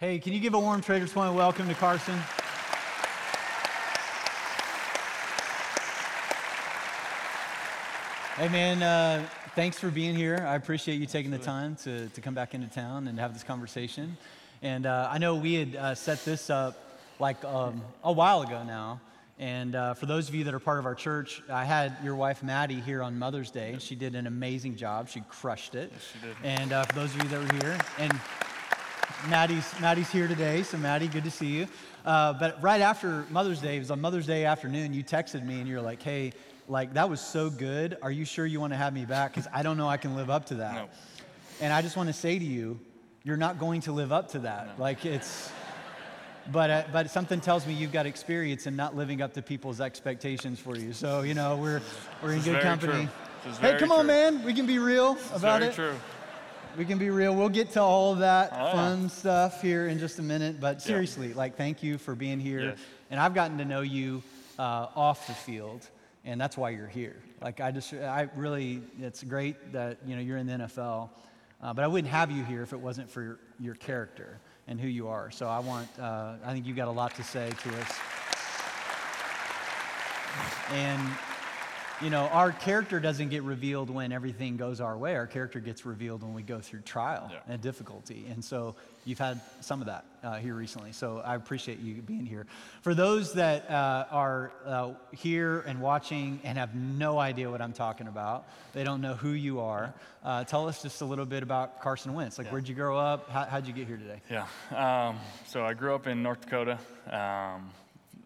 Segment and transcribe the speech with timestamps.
[0.00, 2.18] Hey, can you give a warm Traders Point welcome to Carson?
[8.38, 10.42] Hey, man, uh, thanks for being here.
[10.48, 13.42] I appreciate you taking the time to, to come back into town and have this
[13.42, 14.16] conversation.
[14.62, 16.82] And uh, I know we had uh, set this up
[17.18, 19.02] like um, a while ago now.
[19.38, 22.14] And uh, for those of you that are part of our church, I had your
[22.14, 23.72] wife Maddie here on Mother's Day.
[23.74, 25.10] And she did an amazing job.
[25.10, 25.90] She crushed it.
[25.92, 26.36] Yes, she did.
[26.42, 28.18] And uh, for those of you that were here, and
[29.28, 31.66] Maddie's, Maddie's here today, so Maddie, good to see you.
[32.04, 35.58] Uh, but right after Mother's Day, it was on Mother's Day afternoon, you texted me
[35.60, 36.32] and you're like, hey,
[36.68, 37.98] like that was so good.
[38.00, 39.34] Are you sure you want to have me back?
[39.34, 40.74] Because I don't know I can live up to that.
[40.74, 40.88] No.
[41.60, 42.80] And I just want to say to you,
[43.22, 44.78] you're not going to live up to that.
[44.78, 45.50] Like it's,
[46.50, 49.80] but, uh, but something tells me you've got experience in not living up to people's
[49.80, 50.94] expectations for you.
[50.94, 51.82] So, you know, we're,
[52.22, 53.08] we're in good company.
[53.42, 53.52] true.
[53.60, 54.42] Hey, come on, man.
[54.44, 55.74] We can be real about very it.
[55.74, 55.94] true.
[56.78, 57.34] We can be real.
[57.34, 58.72] We'll get to all of that Oh, yeah.
[58.72, 60.60] fun stuff here in just a minute.
[60.60, 62.60] But seriously, like, thank you for being here.
[62.60, 62.78] Yes.
[63.10, 64.22] And I've gotten to know you
[64.58, 65.88] uh, off the field,
[66.24, 67.16] and that's why you're here.
[67.42, 71.10] Like, I just, I really, it's great that you know you're in the NFL,
[71.62, 74.80] uh, but I wouldn't have you here if it wasn't for your, your character and
[74.80, 75.30] who you are.
[75.30, 77.98] So I want, uh, I think you've got a lot to say to us.
[80.72, 81.00] And
[82.02, 85.14] you know, our character doesn't get revealed when everything goes our way.
[85.16, 87.38] Our character gets revealed when we go through trial Yeah.
[87.48, 88.26] and difficulty.
[88.30, 90.92] And so you've had some of that uh, here recently.
[90.92, 92.46] So I appreciate you being here.
[92.82, 97.72] For those that uh, are uh, here and watching and have no idea what I'm
[97.74, 99.92] talking about, they don't know who you are,
[100.24, 102.38] uh, tell us just a little bit about Carson Wentz.
[102.38, 102.52] Like, Yeah.
[102.52, 103.28] where'd you grow up?
[103.30, 104.20] How, how'd you get here today?
[104.30, 104.46] Yeah.
[105.08, 106.78] Um, so I grew up in North Dakota.
[107.10, 107.70] Um,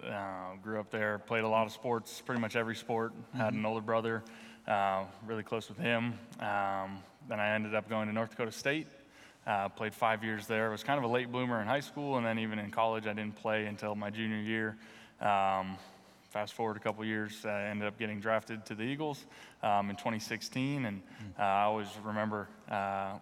[0.02, 3.12] uh, grew up there, played a lot of sports, pretty much every sport.
[3.34, 4.22] Had an older brother,
[4.66, 6.18] uh, really close with him.
[6.40, 8.86] Um, then I ended up going to North Dakota State.
[9.46, 10.70] Uh, played five years there.
[10.70, 13.12] Was kind of a late bloomer in high school, and then even in college, I
[13.12, 14.76] didn't play until my junior year.
[15.20, 15.76] Um,
[16.30, 19.24] fast forward a couple years, I ended up getting drafted to the Eagles
[19.62, 21.02] um, in 2016, and
[21.38, 23.18] uh, I always remember uh,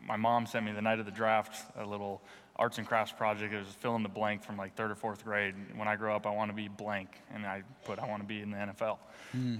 [0.00, 2.22] my mom sent me the night of the draft a little
[2.58, 3.52] arts and crafts project.
[3.54, 5.54] It was fill in the blank from like third or fourth grade.
[5.76, 8.26] When I grow up, I want to be blank, and I put I want to
[8.28, 8.98] be in the NFL.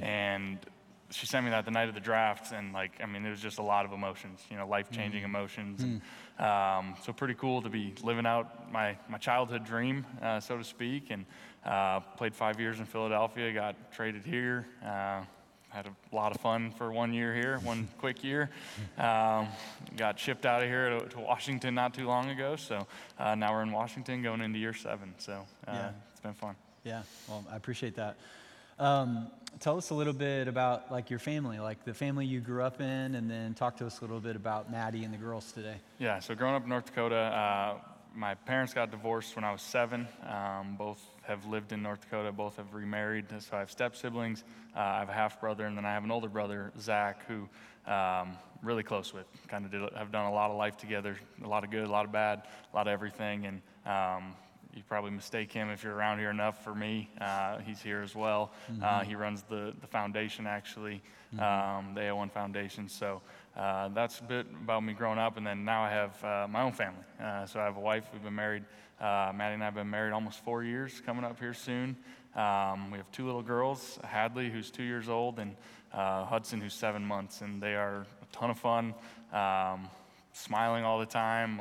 [0.03, 0.59] And
[1.11, 3.41] she sent me that the night of the draft, and like I mean, it was
[3.41, 5.83] just a lot of emotions, you know, life changing emotions.
[5.83, 6.01] And,
[6.47, 10.65] um, so pretty cool to be living out my my childhood dream, uh, so to
[10.65, 11.25] speak, and
[11.65, 13.53] uh, played five years in Philadelphia.
[13.53, 14.67] Got traded here.
[14.85, 15.23] Uh,
[15.71, 18.51] had a lot of fun for one year here, one quick year.
[18.97, 19.49] Um,
[19.97, 22.87] got shipped out of here to, to Washington not too long ago, so
[23.19, 25.15] uh, now we're in Washington going into year seven.
[25.19, 25.33] So
[25.67, 25.91] uh, Yeah.
[26.11, 26.57] it's been fun.
[26.85, 28.17] Yeah, well, I appreciate that.
[28.79, 29.27] Um,
[29.61, 32.81] tell us a little bit about like your family, like the family you grew up
[32.81, 35.75] in, and then talk to us a little bit about Maddie and the girls today.
[35.99, 37.75] Yeah, so growing up in North Dakota, uh,
[38.15, 40.09] my parents got divorced when I was seven.
[40.27, 43.27] Um, both have lived in North Dakota, both have remarried.
[43.41, 44.45] So I have step siblings.
[44.77, 47.49] Uh, I have a half brother, and then I have an older brother, Zach, who
[47.91, 49.27] um, really close with.
[49.49, 51.91] Kind of did, have done a lot of life together, a lot of good, a
[51.91, 52.43] lot of bad,
[52.73, 53.47] a lot of everything.
[53.47, 54.35] And um,
[54.75, 57.11] you probably mistake him if you're around here enough for me.
[57.21, 58.53] Uh, he's here as well.
[58.83, 61.03] Uh, he runs the, the foundation, actually,
[61.35, 62.89] um, the AO1 Foundation.
[62.89, 63.23] So
[63.59, 65.37] uh, that's a bit about me growing up.
[65.37, 67.03] And then now I have uh, my own family.
[67.21, 68.05] Uh, so I have a wife.
[68.13, 68.65] We've been married.
[69.01, 71.97] Uh, Maddie and I have been married almost four years, coming up here soon.
[72.37, 75.57] Um, we have two little girls, Hadley, who's two years old, and
[75.93, 77.41] uh, Hudson, who's seven months.
[77.41, 78.95] And they are a ton of fun.
[79.33, 79.89] Um,
[80.33, 81.61] smiling all the time.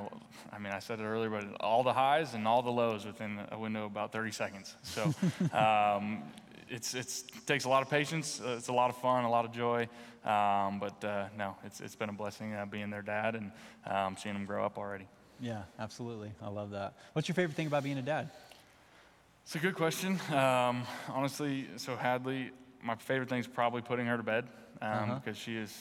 [0.52, 3.40] I mean, I said it earlier, but all the highs and all the lows within
[3.52, 4.76] a window of about 30 seconds.
[4.84, 5.04] So
[5.52, 6.22] um,
[6.70, 8.42] it's, it's, it takes a lot of patience.
[8.44, 9.88] Uh, it's a lot of fun, a lot of joy.
[10.26, 13.52] Um, but uh, no, it's, it's been a blessing uh, being their dad and
[13.86, 15.08] um, seeing them grow up already.
[15.40, 16.32] Yeah, absolutely.
[16.42, 16.96] I love that.
[17.14, 18.30] What's your favorite thing about being a dad?
[19.44, 20.20] It's a good question.
[20.32, 22.52] Um, honestly, so Hadley,
[22.84, 24.46] my favorite thing is probably putting her to bed
[24.82, 25.20] um, Uh-huh.
[25.24, 25.74] because she is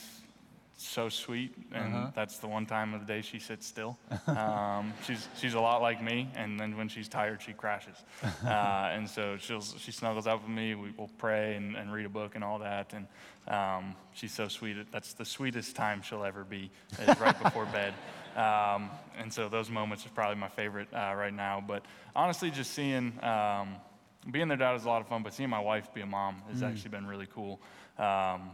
[0.79, 2.11] so sweet, and Uh-huh.
[2.15, 3.97] that's the one time of the day she sits still.
[4.27, 7.97] Um, she's she's a lot like me, and then when she's tired, she crashes.
[8.47, 10.75] Uh, and so she'll she snuggles up with me.
[10.75, 13.07] We will pray and, and read a book and all that, and
[13.49, 14.77] um, she's so sweet.
[14.93, 16.71] That's the sweetest time she'll ever be,
[17.01, 17.95] is right before bed.
[18.37, 21.65] Um, and so those moments are probably my favorite uh, right now.
[21.67, 21.85] But
[22.15, 23.77] honestly, just seeing, um,
[24.31, 26.43] being their dad is a lot of fun, but seeing my wife be a mom
[26.51, 27.61] has actually been really cool.
[27.99, 28.51] Um,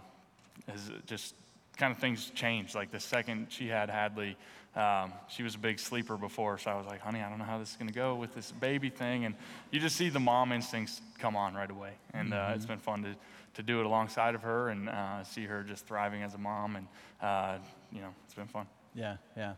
[0.68, 1.34] has just
[1.76, 2.74] kind of things changed.
[2.74, 4.36] Like the second she had Hadley,
[4.74, 7.44] um, she was a big sleeper before, so I was like, honey, I don't know
[7.44, 9.26] how this is going to go with this baby thing.
[9.26, 9.34] And
[9.70, 11.92] you just see the mom instincts come on right away.
[12.14, 13.14] And uh, it's been fun to,
[13.54, 16.76] to do it alongside of her and uh, see her just thriving as a mom.
[16.76, 16.86] And,
[17.20, 17.58] uh,
[17.92, 18.66] you know, it's been fun.
[18.94, 19.54] Yeah, yeah.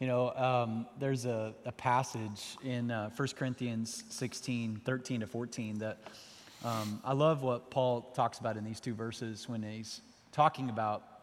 [0.00, 5.78] You know, um, there's a, a, passage in uh, 1 Corinthians 16, 13 to 14
[5.78, 5.98] that
[6.64, 10.00] um, I love what Paul talks about in these two verses when he's
[10.32, 11.13] talking about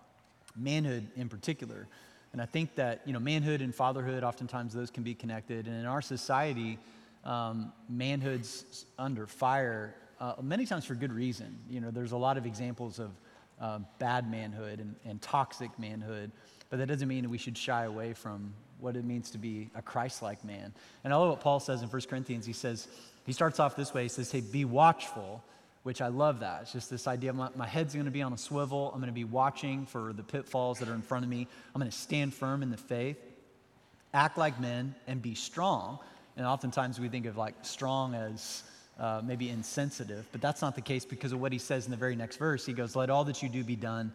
[0.56, 1.88] manhood in particular.
[2.34, 5.68] And I think that, you know, manhood and fatherhood, oftentimes those can be connected.
[5.68, 6.80] And in our society,
[7.26, 11.58] um, manhood's under fire uh, many times for good reason.
[11.70, 13.12] You know, there's a lot of examples of
[13.60, 16.32] uh, bad manhood and, and toxic manhood,
[16.70, 19.82] but that doesn't mean we should shy away from what it means to be a
[19.82, 20.74] Christ like man.
[21.04, 22.46] And I love what Paul says in 1 Corinthians.
[22.46, 22.88] He says,
[23.26, 24.04] he starts off this way.
[24.04, 25.44] He says, Hey, be watchful,
[25.84, 26.64] which I love that.
[26.64, 28.92] It's just this idea my, my head's going to be on a swivel.
[28.94, 31.48] I'm going to be watching for the pitfalls that are in front of me.
[31.74, 33.18] I'm going to stand firm in the faith,
[34.14, 36.00] act like men, and be strong.
[36.38, 38.64] And oftentimes we think of like strong as
[39.00, 41.98] uh, maybe insensitive, but that's not the case because of what he says in the
[41.98, 42.66] very next verse.
[42.66, 44.14] He goes, Let all that you do be done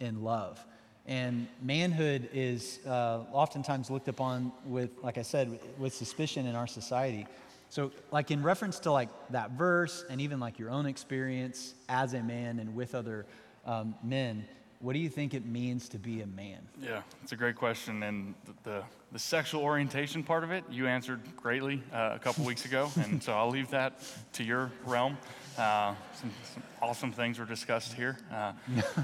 [0.00, 0.62] in love.
[1.06, 6.66] And manhood is uh, oftentimes looked upon with, like I said, with suspicion in our
[6.66, 7.26] society.
[7.70, 12.14] So, like in reference to like that verse, and even like your own experience as
[12.14, 13.26] a man and with other
[13.66, 14.46] um, men,
[14.80, 16.60] what do you think it means to be a man?
[16.80, 18.02] Yeah, it's a great question.
[18.04, 18.82] And the, the,
[19.12, 22.90] the sexual orientation part of it, you answered greatly uh, a couple weeks ago.
[22.96, 24.00] And so I'll leave that
[24.34, 25.18] to your realm.
[25.56, 28.18] Uh, some, some, awesome things were discussed here.
[28.32, 28.52] Uh,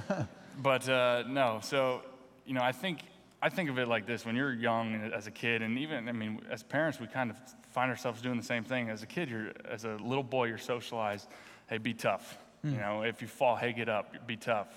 [0.63, 2.03] but uh, no, so,
[2.47, 3.01] you know, I think,
[3.43, 6.13] I think of it like this when you're young as a kid, and even, I
[6.13, 7.37] mean, as parents, we kind of
[7.75, 8.88] find ourselves doing the same thing.
[8.88, 11.29] As a kid, you're, as a little boy, you're socialized
[11.69, 12.38] hey, be tough.
[12.65, 12.73] Mm.
[12.73, 14.69] You know, if you fall, hey, get up, be tough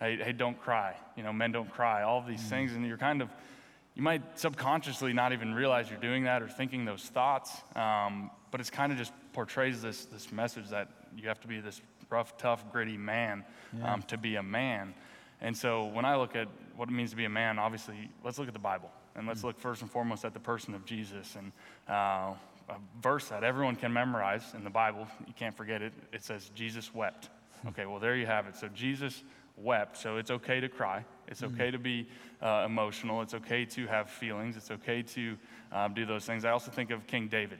[0.00, 0.96] hey, hey, don't cry.
[1.16, 2.02] You know, men don't cry.
[2.02, 3.28] All of these mm things, and you're kind of,
[3.94, 8.60] you might subconsciously not even realize you're doing that or thinking those thoughts, um, but
[8.60, 12.36] it's kind of just portrays this this message that you have to be this rough,
[12.36, 13.44] tough, gritty man
[13.78, 13.92] yeah.
[13.92, 14.94] um, to be a man.
[15.40, 18.38] And so when I look at what it means to be a man, obviously, let's
[18.38, 21.36] look at the Bible and let's look first and foremost at the person of Jesus
[21.36, 21.52] and.
[21.88, 22.34] Uh,
[22.70, 25.92] a verse that everyone can memorize in the Bible, you can't forget it.
[26.12, 27.28] It says, Jesus wept.
[27.62, 27.68] Hmm.
[27.68, 28.56] Okay, well, there you have it.
[28.56, 29.24] So Jesus
[29.56, 29.96] wept.
[29.96, 31.04] So it's okay to cry.
[31.28, 31.54] It's mm-hmm.
[31.54, 32.08] okay to be
[32.40, 33.22] uh, emotional.
[33.22, 34.56] It's okay to have feelings.
[34.56, 35.36] It's okay to
[35.72, 36.44] um, do those things.
[36.44, 37.58] I also think of King David.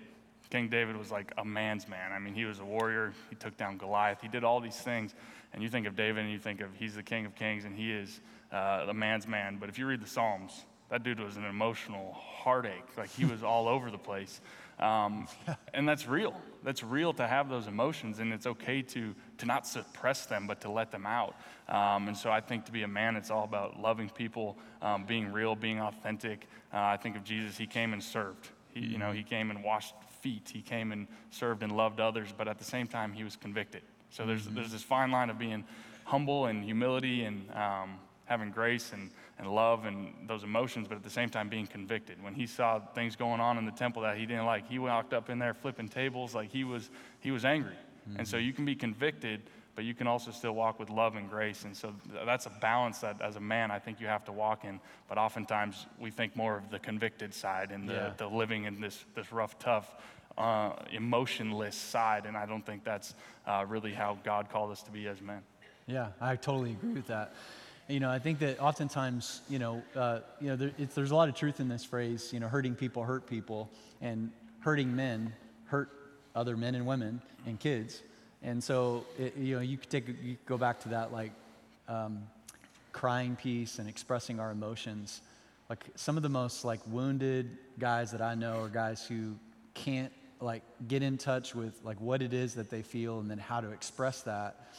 [0.49, 2.11] King David was like a man's man.
[2.13, 3.13] I mean, he was a warrior.
[3.29, 4.21] He took down Goliath.
[4.21, 5.15] He did all these things.
[5.53, 7.77] And you think of David and you think of he's the king of kings and
[7.77, 8.21] he is
[8.51, 9.59] uh, the man's man.
[9.61, 12.97] But if you read the Psalms, that dude was an emotional heartache.
[12.97, 14.41] Like he was all over the place.
[14.79, 15.29] Um,
[15.75, 16.35] and that's real.
[16.65, 20.63] That's real to have those emotions, and it's okay to, to not suppress them, but
[20.63, 21.37] to let them out.
[21.69, 25.05] Um, and so I think to be a man, it's all about loving people, um,
[25.05, 26.49] being real, being authentic.
[26.73, 28.49] Uh, I think of Jesus, he came and served.
[28.73, 30.51] He, you know, he came and washed feet.
[30.53, 33.83] He came and served and loved others, but at the same time, he was convicted.
[34.11, 34.57] So there's, mm-hmm.
[34.57, 35.65] there's this fine line of being
[36.05, 39.11] humble and humility and um, having grace and,
[39.41, 42.23] and love and those emotions, but at the same time being convicted.
[42.23, 45.15] When he saw things going on in the temple that he didn't like, he walked
[45.15, 46.91] up in there flipping tables like he was,
[47.21, 47.73] he was angry.
[47.73, 48.19] Mm-hmm.
[48.19, 48.47] And so mm-hmm.
[48.47, 49.41] you can be convicted,
[49.75, 51.65] but you can also still walk with love and grace.
[51.65, 51.95] And so
[52.27, 54.79] that's a balance that as a man, I think you have to walk in.
[55.09, 58.13] But oftentimes we think more of the convicted side and the, yeah.
[58.19, 59.97] the living in this, this rough, tough,
[60.37, 62.27] uh, emotionless side.
[62.27, 63.15] And I don't think that's
[63.47, 65.41] uh, really how God called us to be as men.
[65.87, 67.33] Yeah, I totally agree with that.
[67.91, 71.29] You know, I think that oftentimes, you know, uh, you know, there, there's a lot
[71.29, 72.33] of truth in this phrase.
[72.33, 73.69] You know, hurting people hurt people,
[74.01, 75.33] and hurting men
[75.65, 75.91] hurt
[76.37, 78.01] other men and women and kids.
[78.45, 81.33] And so, it, you know, you could take, you could go back to that like
[81.89, 82.23] um,
[82.93, 85.21] crying piece and expressing our emotions.
[85.69, 89.35] Like some of the most like wounded guys that I know are guys who
[89.75, 93.39] can't like get in touch with like what it is that they feel and then
[93.39, 94.75] how to express that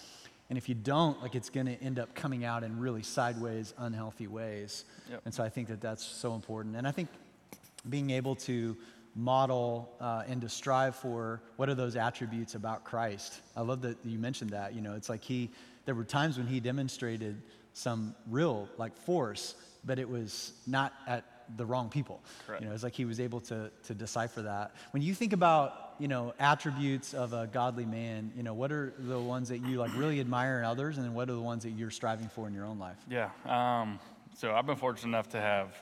[0.51, 3.73] and if you don't, like it's going to end up coming out in really sideways,
[3.77, 4.83] unhealthy ways.
[5.09, 5.21] Yep.
[5.23, 6.75] And so I think that that's so important.
[6.75, 7.07] And I think
[7.89, 8.75] being able to
[9.15, 13.39] model uh, and to strive for what are those attributes about Christ.
[13.55, 14.75] I love that you mentioned that.
[14.75, 15.51] You know, it's like he,
[15.85, 17.41] there were times when he demonstrated
[17.71, 21.25] some real like force, but it was not at
[21.57, 22.21] the wrong people.
[22.45, 22.61] Correct.
[22.61, 24.73] You know, it's like he was able to, to decipher that.
[24.91, 28.93] When you think about, you know, attributes of a godly man, you know, what are
[28.97, 31.63] the ones that you like really admire in others and then what are the ones
[31.63, 32.97] that you're striving for in your own life?
[33.09, 33.29] Yeah.
[33.45, 33.99] Um,
[34.37, 35.75] so I've been fortunate enough to have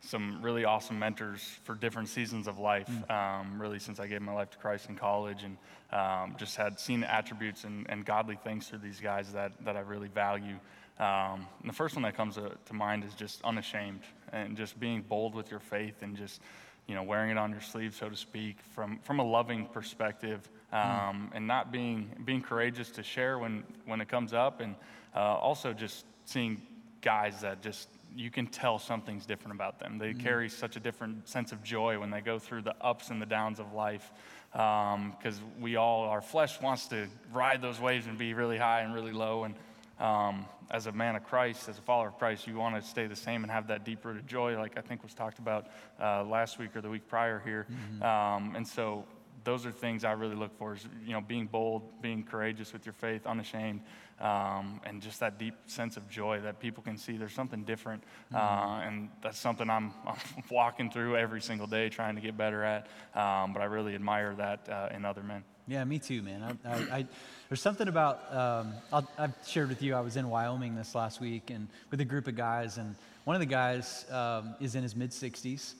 [0.00, 3.10] some really awesome mentors for different seasons of life, mm.
[3.10, 5.56] um, really since I gave my life to Christ in college and
[5.92, 9.80] um, just had seen attributes and, and godly things through these guys that, that I
[9.80, 10.58] really value.
[10.98, 14.00] Um, the first one that comes to, to, mind is just unashamed
[14.32, 16.40] and just being bold with your faith and just,
[16.88, 20.48] you know, wearing it on your sleeve, so to speak, from, from a loving perspective
[20.72, 21.28] um, mm.
[21.34, 24.74] and not being, being courageous to share when, when it comes up and
[25.14, 26.60] uh, also just seeing
[27.00, 29.98] guys that just you can tell something's different about them.
[29.98, 33.20] They carry such a different sense of joy when they go through the ups and
[33.20, 34.12] the downs of life.
[34.52, 38.94] Because we all, our flesh wants to ride those waves and be really high and
[38.94, 39.44] really low.
[39.44, 39.54] And
[39.98, 43.06] um, as a man of Christ, as a follower of Christ, you want to stay
[43.06, 45.68] the same and have that deep rooted joy, like I think was talked about
[46.00, 47.66] uh, last week or the week prior here.
[48.02, 49.04] Um, and so
[49.44, 52.84] those are things I really look for is, you know, being bold, being courageous with
[52.84, 53.80] your faith, unashamed,
[54.20, 58.02] um, and just that deep sense of joy that people can see there's something different.
[58.34, 60.16] Uh, and that's something I'm, I'm
[60.50, 62.88] walking through every single day trying to get better at.
[63.14, 65.44] Um, but I really admire that uh, in other men.
[65.68, 66.58] Yeah, me too, man.
[66.64, 67.06] I, I, I,
[67.50, 71.20] there's something about, um, I'll, I've shared with you, I was in Wyoming this last
[71.20, 72.94] week and with a group of guys, and
[73.24, 75.74] one of the guys um, is in his mid 60s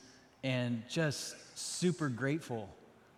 [0.45, 2.68] and just super grateful.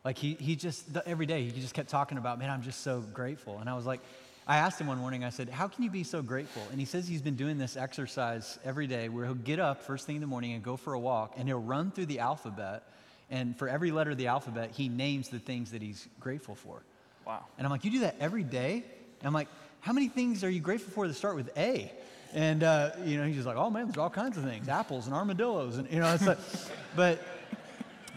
[0.04, 3.00] Like he, he just, every day, he just kept talking about, man, I'm just so
[3.00, 3.58] grateful.
[3.58, 4.00] And I was like,
[4.46, 6.62] I asked him one morning, I said, How can you be so grateful?
[6.70, 10.06] And he says he's been doing this exercise every day where he'll get up first
[10.06, 12.84] thing in the morning and go for a walk, and he'll run through the alphabet.
[13.30, 16.82] And for every letter of the alphabet, he names the things that he's grateful for.
[17.26, 17.44] Wow.
[17.58, 18.84] And I'm like, You do that every day?
[19.20, 19.48] And I'm like,
[19.80, 21.92] How many things are you grateful for that start with A?
[22.32, 25.06] And, uh, you know, he's just like, Oh man, there's all kinds of things apples
[25.06, 25.76] and armadillos.
[25.76, 26.38] And, you know, it's like,
[26.96, 27.22] but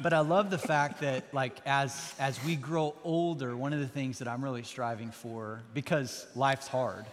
[0.01, 3.87] but I love the fact that like as as we grow older, one of the
[3.87, 7.05] things that I'm really striving for because life's hard.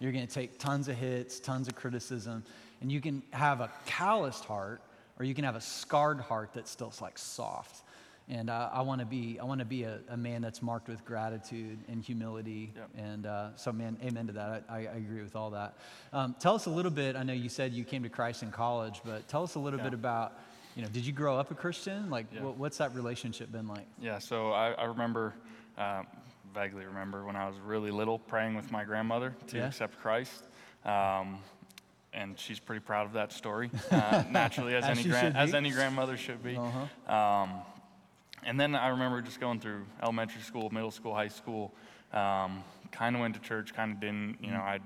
[0.00, 2.42] You're going to take tons of hits, tons of criticism,
[2.80, 4.82] and you can have a calloused heart
[5.18, 7.82] or you can have a scarred heart that's still like soft.
[8.28, 10.88] And uh, I want to be I want to be a, a, man that's marked
[10.88, 12.72] with gratitude and humility.
[12.74, 12.90] Yep.
[12.96, 14.64] And uh, so, man, amen to that.
[14.68, 15.76] I, I agree with all that.
[16.10, 17.16] Um, tell us a little bit.
[17.16, 19.78] I know you said you came to Christ in college, but tell us a little
[19.78, 19.84] Yeah.
[19.84, 20.38] bit about
[20.74, 22.10] you know, did you grow up a Christian?
[22.10, 22.42] Like, Yeah.
[22.42, 23.86] what, what's that relationship been like?
[24.00, 25.34] Yeah, so I, I remember,
[25.78, 26.06] um,
[26.52, 29.66] vaguely remember when I was really little praying with my grandmother to Yeah.
[29.66, 30.44] accept Christ.
[30.84, 31.38] Um,
[32.14, 35.70] and she's pretty proud of that story, uh, naturally, as, As any, gran- as any
[35.70, 36.56] grandmother should be.
[36.56, 37.14] Uh-huh.
[37.14, 37.50] Um,
[38.44, 41.72] and then I remember just going through elementary school, middle school, high school.
[42.12, 44.38] Um, kind of went to church, kind of didn't.
[44.40, 44.60] You know.
[44.60, 44.82] I'd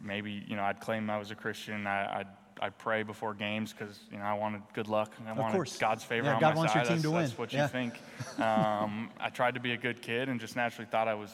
[0.00, 1.86] maybe you know I'd claim I was a Christian.
[1.86, 2.26] I, I'd
[2.60, 5.12] I'd pray before games because you know I wanted good luck.
[5.26, 5.76] I wanted course.
[5.76, 6.88] God's favor Yeah, on God my wants your side.
[6.88, 7.62] team that's, to that's what Yeah.
[7.62, 7.94] you think.
[8.38, 11.30] Um, I tried to be a good kid and just naturally thought I was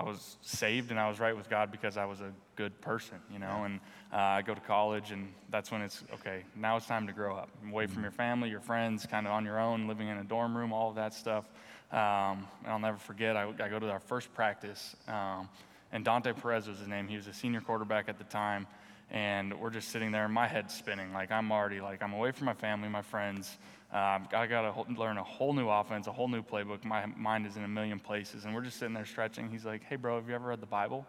[0.00, 3.18] I was saved and I was right with God because I was a good person,
[3.30, 3.64] you know.
[3.64, 3.80] And
[4.12, 6.44] uh, I go to college, and that's when it's okay.
[6.54, 7.94] Now it's time to grow up, away Mm-hmm.
[7.94, 10.72] from your family, your friends, kind of on your own, living in a dorm room,
[10.72, 11.44] all of that stuff.
[11.90, 13.36] Um, and I'll never forget.
[13.36, 15.48] I, I go to our first practice, um,
[15.92, 17.08] and Dante Perez was his name.
[17.08, 18.66] He was a senior quarterback at the time,
[19.10, 21.12] and we're just sitting there, and my head's spinning.
[21.12, 23.56] Like I'm already like I'm away from my family, my friends.
[23.92, 26.82] Um, I got to learn a whole new offense, a whole new playbook.
[26.82, 29.50] My mind is in a million places, and we're just sitting there stretching.
[29.50, 31.06] He's like, "Hey, bro, have you ever read the Bible?"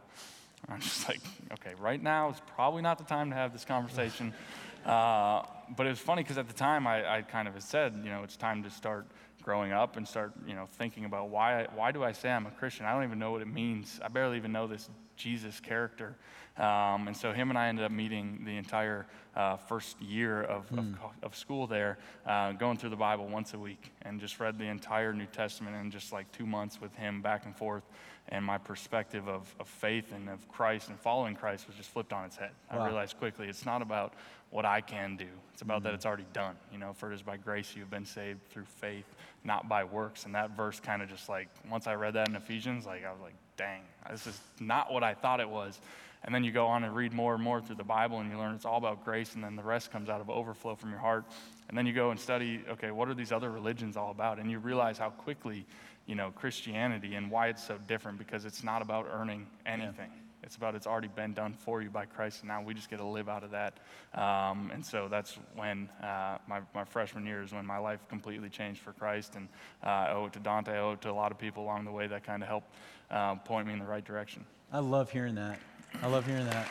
[0.69, 1.19] I'm just like,
[1.53, 4.33] "Okay, right now is probably not the time to have this conversation."
[4.85, 5.45] Uh,
[5.77, 8.09] but it was funny because at the time I, I kind of had said, you
[8.09, 9.05] know, it's time to start
[9.41, 12.51] growing up and start, you know, thinking about why why do I say I'm a
[12.51, 12.85] Christian?
[12.85, 13.99] I don't even know what it means.
[14.03, 16.15] I barely even know this Jesus character.
[16.57, 20.71] Um, and so him and I ended up meeting the entire uh, first year of,
[20.71, 20.85] of,
[21.23, 24.65] of school there, uh, going through the Bible once a week, and just read the
[24.65, 27.83] entire New Testament in just like two months with him back and forth.
[28.29, 32.13] And my perspective of, of faith and of Christ and following Christ was just flipped
[32.13, 32.51] on its head.
[32.71, 32.79] Wow.
[32.79, 34.13] I realized quickly it's not about
[34.49, 35.27] what I can do.
[35.51, 35.95] It's about that mm-hmm.
[35.95, 36.55] it's already done.
[36.71, 39.05] You know, for it is by grace you've been saved through faith,
[39.43, 40.25] not by works.
[40.25, 43.11] And that verse kind of just like, once I read that in Ephesians, like I
[43.11, 45.79] was like, dang, this is not what I thought it was.
[46.25, 48.37] And then you go on and read more and more through the Bible and you
[48.37, 50.99] learn it's all about grace and then the rest comes out of overflow from your
[50.99, 51.25] heart.
[51.67, 54.39] And then you go and study, okay, what are these other religions all about?
[54.39, 55.65] And you realize how quickly,
[56.05, 60.09] you know, Christianity and why it's so different because it's not about earning anything.
[60.43, 62.97] It's about it's already been done for you by Christ, and now we just get
[62.97, 63.79] to live out of that.
[64.13, 68.49] Um, and so that's when uh, my, my freshman year is when my life completely
[68.49, 69.35] changed for Christ.
[69.35, 69.47] And
[69.81, 71.85] uh, I owe it to Dante, I owe it to a lot of people along
[71.85, 72.75] the way that kind of helped
[73.09, 74.45] uh, point me in the right direction.
[74.71, 75.59] I love hearing that.
[76.01, 76.67] I love hearing that.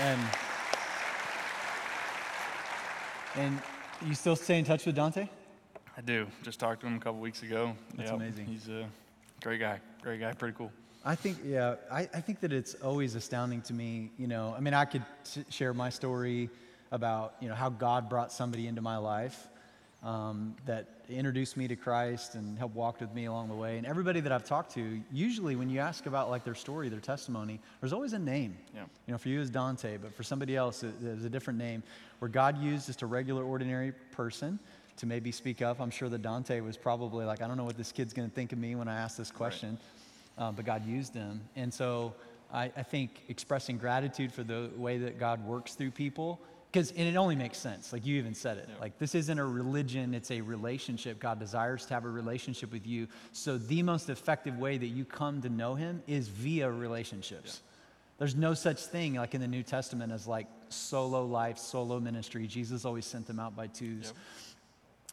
[0.00, 0.20] And
[3.36, 3.62] and
[4.04, 5.28] you still stay in touch with Dante?
[5.98, 6.28] I do.
[6.44, 7.74] Just talked to him a couple weeks ago.
[7.96, 8.46] That's Yep, amazing.
[8.46, 8.86] He's a
[9.42, 9.80] great guy.
[10.00, 10.32] Great guy.
[10.32, 10.70] Pretty cool.
[11.04, 14.12] I think, yeah, I, I think that it's always astounding to me.
[14.16, 16.50] You know, I mean, I could s- share my story
[16.92, 19.48] about, you know, how God brought somebody into my life
[20.04, 23.76] um, that introduced me to Christ and helped walk with me along the way.
[23.78, 27.00] And everybody that I've talked to, usually when you ask about like their story, their
[27.00, 28.56] testimony, there's always a name.
[28.72, 28.82] Yeah.
[29.08, 31.82] You know, for you it's Dante, but for somebody else, it- there's a different name
[32.20, 34.60] where God used just a regular, ordinary person
[34.98, 35.80] to maybe speak up.
[35.80, 38.34] I'm sure that Dante was probably like, I don't know what this kid's going to
[38.34, 39.78] think of me when I ask this question.
[40.36, 41.40] Uh, but God used them.
[41.56, 42.14] And so
[42.52, 46.40] I, I think expressing gratitude for the way that God works through people,
[46.70, 47.92] because and it only makes sense.
[47.92, 48.68] Like you even said it.
[48.80, 51.18] Like this isn't a religion; it's a relationship.
[51.18, 53.08] God desires to have a relationship with you.
[53.32, 57.62] So the most effective way that you come to know Him is via relationships.
[58.18, 62.46] There's no such thing like in the New Testament as like solo life, solo ministry.
[62.46, 64.06] Jesus always sent them out by twos.
[64.06, 64.16] Yep.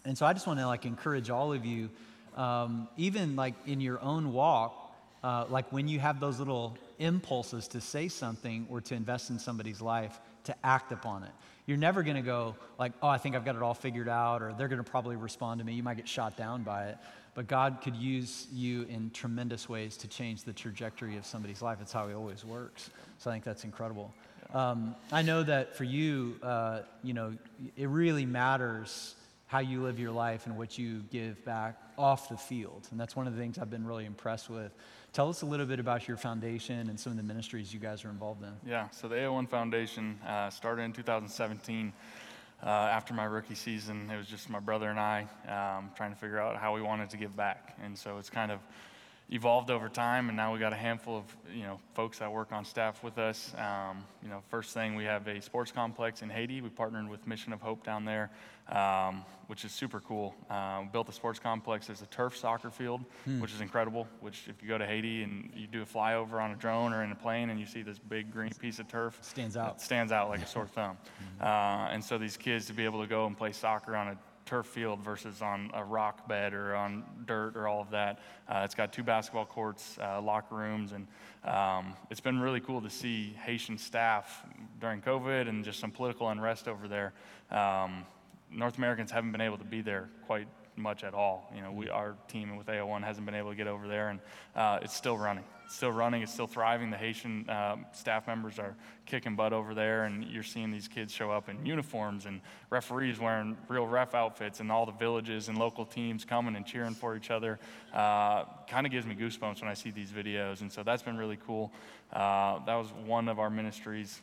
[0.05, 1.89] And so I just want to like encourage all of you,
[2.35, 7.67] um, even like in your own walk, uh, like when you have those little impulses
[7.69, 11.31] to say something or to invest in somebody's life, to act upon it.
[11.65, 14.43] You're never going to go like, oh, I think I've got it all figured out,
[14.43, 15.73] or they're going to probably respond to me.
[15.73, 16.97] You might get shot down by it.
[17.33, 21.79] But God could use you in tremendous ways to change the trajectory of somebody's life.
[21.81, 22.91] It's how He always works.
[23.17, 24.13] So I think that's incredible.
[24.53, 27.33] Um, I know that for you, uh, you know,
[27.75, 29.15] it really matters
[29.47, 32.87] how you live your life and what you give back off the field.
[32.91, 34.73] And that's one of the things I've been really impressed with.
[35.13, 38.03] Tell us a little bit about your foundation and some of the ministries you guys
[38.03, 38.51] are involved in.
[38.67, 41.93] Yeah, so the AO1 Foundation uh, started in 2017.
[42.63, 46.17] Uh, after my rookie season, it was just my brother and I um, trying to
[46.17, 47.77] figure out how we wanted to give back.
[47.83, 48.59] And so it's kind of
[49.29, 52.51] evolved over time, and now we got a handful of you know folks that work
[52.51, 53.53] on staff with us.
[53.57, 56.61] Um, you know, first thing we have a sports complex in Haiti.
[56.61, 58.29] We partnered with Mission of Hope down there,
[58.69, 60.35] um, which is super cool.
[60.49, 61.87] Uh, we built a sports complex.
[61.87, 63.39] There's a turf soccer field, hmm.
[63.39, 64.07] which is incredible.
[64.19, 67.03] Which if you go to Haiti and you do a flyover on a drone or
[67.03, 69.81] in a plane and you see this big green piece of turf, stands out.
[69.81, 70.97] stands out like a sore thumb.
[70.97, 71.25] Mm-hmm.
[71.45, 74.17] Uh, and so these kids to be able to go and play soccer on a
[74.45, 78.19] turf field versus on a rock bed or on dirt or all of that.
[78.47, 81.07] Uh, it's got two basketball courts, uh, locker rooms, and
[81.43, 84.43] um, it's been really cool to see Haitian staff
[84.79, 87.13] during COVID and just some political unrest over there.
[87.51, 88.05] Um,
[88.51, 91.51] North Americans haven't been able to be there quite much at all.
[91.55, 94.19] You know, we, our team with AO1 hasn't been able to get over there, and
[94.55, 95.43] uh, it's still running.
[95.65, 96.21] It's still running.
[96.21, 96.91] It's still thriving.
[96.91, 101.11] The Haitian um, staff members are kicking butt over there, and you're seeing these kids
[101.11, 105.57] show up in uniforms and referees wearing real ref outfits, and all the villages and
[105.57, 107.59] local teams coming and cheering for each other.
[107.93, 111.17] Uh, kind of gives me goosebumps when I see these videos, and so that's been
[111.17, 111.71] really cool.
[112.13, 114.21] Uh, that was one of our ministries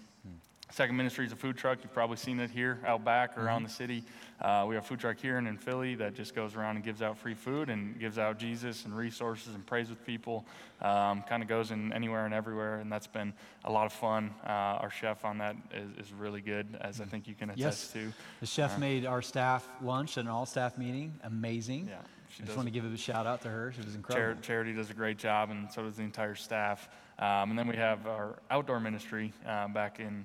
[0.72, 1.80] Second Ministry is a food truck.
[1.82, 3.64] You've probably seen it here out back around mm-hmm.
[3.64, 4.04] the city.
[4.40, 6.85] Uh, we have a food truck here and in Philly that just goes around and
[6.85, 10.46] gives out free food and gives out Jesus and resources and prays with people.
[10.80, 13.35] Um, kind of goes in anywhere and everywhere, and that's been
[13.66, 14.30] a lot of fun.
[14.46, 17.61] Uh, our chef on that is, is, really good, as I think you can attest
[17.61, 17.92] yes.
[17.92, 18.12] to.
[18.40, 21.12] The chef uh, made our staff lunch at an all staff meeting.
[21.22, 21.88] Amazing.
[21.88, 21.96] Yeah.
[22.35, 23.72] She I just want to give a shout out to her.
[23.76, 24.35] She was incredible.
[24.37, 26.88] Char- Charity does a great job, and so does the entire staff.
[27.18, 30.24] Um, and then we have our outdoor ministry uh, back in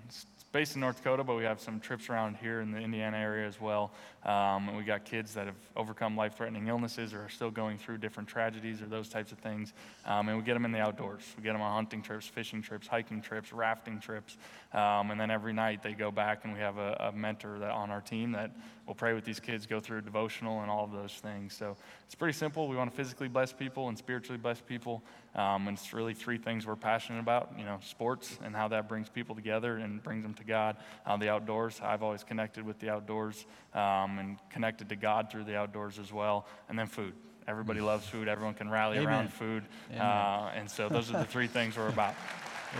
[0.57, 3.47] based in North Dakota, but we have some trips around here in the Indiana area
[3.47, 3.91] as well.
[4.25, 7.77] Um, and we got kids that have overcome life threatening illnesses or are still going
[7.77, 9.73] through different tragedies or those types of things.
[10.03, 11.21] Um, and we get them in the outdoors.
[11.37, 14.35] We get them on hunting trips, fishing trips, hiking trips, rafting trips.
[14.73, 17.69] Um, and then every night they go back and we have a, a mentor that,
[17.69, 18.49] on our team that
[18.87, 21.53] will pray with these kids, go through a devotional and all of those things.
[21.53, 22.67] So it's pretty simple.
[22.69, 25.03] We want to physically bless people and spiritually bless people.
[25.35, 28.87] Um, and it's really three things we're passionate about, you know, sports and how that
[28.87, 30.77] brings people together and brings them to God.
[31.05, 35.43] Uh, the outdoors, I've always connected with the outdoors um, and connected to God through
[35.43, 36.47] the outdoors as well.
[36.69, 37.13] And then food.
[37.47, 38.27] Everybody loves food.
[38.27, 39.07] Everyone can rally Amen.
[39.07, 39.63] around food.
[39.97, 42.15] Uh, and so those are the three things we're about.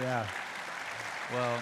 [0.01, 0.27] Yeah.
[1.33, 1.61] Well,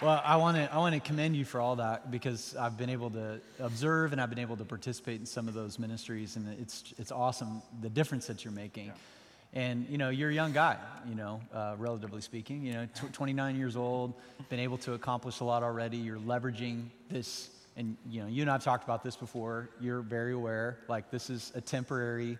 [0.00, 2.90] well, I want to I want to commend you for all that because I've been
[2.90, 6.48] able to observe and I've been able to participate in some of those ministries, and
[6.60, 8.86] it's it's awesome the difference that you're making.
[8.86, 8.92] Yeah.
[9.54, 10.76] And you know, you're a young guy,
[11.08, 12.64] you know, uh, relatively speaking.
[12.64, 14.14] You know, t- 29 years old,
[14.50, 15.96] been able to accomplish a lot already.
[15.96, 19.68] You're leveraging this, and you know, you and I've talked about this before.
[19.80, 22.38] You're very aware, like this is a temporary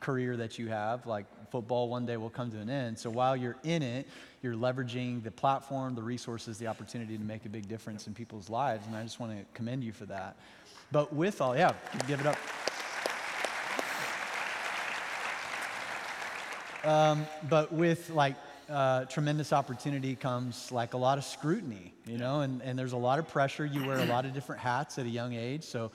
[0.00, 1.06] career that you have.
[1.06, 2.98] Like football one day will come to an end.
[2.98, 4.06] So while you're in it,
[4.42, 8.48] you're leveraging the platform, the resources, the opportunity to make a big difference in people's
[8.50, 8.86] lives.
[8.86, 10.36] And I just want to commend you for that.
[10.92, 11.72] But with all, yeah,
[12.06, 12.36] give it up.
[16.84, 18.36] Um, but with like
[18.70, 22.96] uh, tremendous opportunity comes like a lot of scrutiny, you know, and, and there's a
[22.96, 23.64] lot of pressure.
[23.66, 25.64] You wear a lot of different hats at a young age.
[25.64, 25.90] So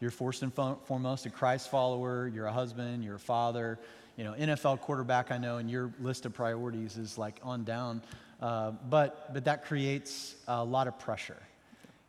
[0.00, 3.78] you're first and foremost a Christ follower, you're a husband, you're a father,
[4.16, 8.02] you know, NFL quarterback, I know, and your list of priorities is like on down.
[8.40, 11.40] Uh, but, but that creates a lot of pressure.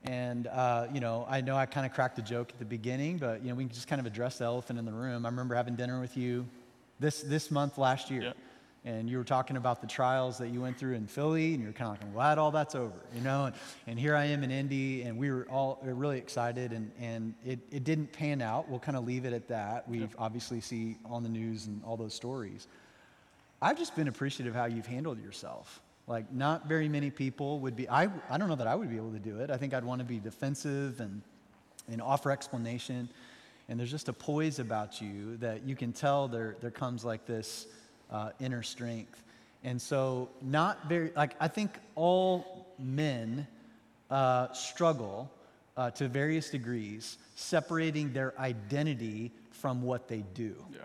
[0.03, 3.17] And, uh, you know, I know I kind of cracked a joke at the beginning,
[3.17, 5.25] but, you know, we can just kind of address the elephant in the room.
[5.25, 6.45] I remember having dinner with you
[6.99, 8.33] this, this month last year
[8.85, 11.71] and you were talking about the trials that you went through in Philly, and you're
[11.71, 13.45] kind of like, glad all that's over, you know?
[13.45, 13.55] And,
[13.87, 17.59] and here I am in Indy, and we were all really excited, and, and it,
[17.71, 18.67] it didn't pan out.
[18.67, 19.87] We'll kind of leave it at that.
[19.87, 22.67] We obviously see on the news and all those stories.
[23.61, 25.81] I've just been appreciative how you've handled yourself.
[26.05, 28.97] Like, not very many people would be, I, I don't know that I would be
[28.97, 29.49] able to do it.
[29.49, 31.21] I think I'd want to be defensive and,
[31.89, 33.07] and offer explanation.
[33.69, 37.25] And there's just a poise about you that you can tell there, there comes like
[37.25, 37.67] this
[38.11, 39.23] uh, inner strength.
[39.63, 43.47] And so, not very, like, I think all men
[44.11, 45.31] uh, struggle
[45.77, 50.55] uh, to various degrees separating their identity from what they do.
[50.71, 50.79] Yeah.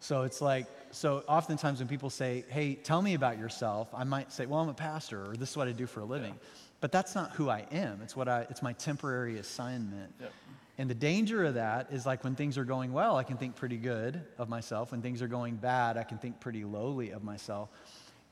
[0.00, 4.32] So it's like, so oftentimes when people say, hey, tell me about yourself, I might
[4.32, 6.34] say, well, I'm a pastor, or this is what I do for a living.
[6.34, 6.48] Yeah.
[6.80, 8.00] But that's not who I am.
[8.02, 10.12] It's what I, it's my temporary assignment.
[10.20, 10.32] Yep.
[10.76, 13.54] And the danger of that is like when things are going well, I can think
[13.54, 14.90] pretty good of myself.
[14.90, 17.68] When things are going bad, I can think pretty lowly of myself.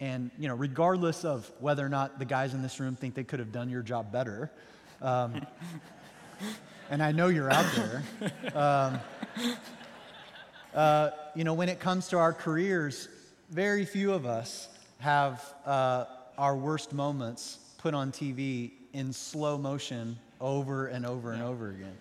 [0.00, 3.22] And, you know, regardless of whether or not the guys in this room think they
[3.22, 4.50] could have done your job better,
[5.00, 5.46] um,
[6.90, 8.02] and I know you're out there,
[8.57, 9.00] um,
[10.74, 13.09] uh, you know, when it comes to our careers,
[13.50, 20.18] very few of us have uh, our worst moments put on TV in slow motion
[20.40, 21.96] over and over and over again.